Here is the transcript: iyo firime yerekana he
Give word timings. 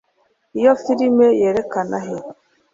iyo 0.59 0.73
firime 0.83 1.27
yerekana 1.41 1.97
he 2.05 2.15